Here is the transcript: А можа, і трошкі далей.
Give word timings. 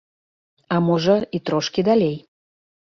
А 0.75 0.79
можа, 0.87 1.19
і 1.39 1.43
трошкі 1.51 1.89
далей. 1.91 2.15